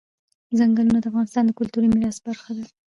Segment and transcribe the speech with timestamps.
[0.59, 2.65] ځنګلونه د افغانستان د کلتوري میراث برخه ده.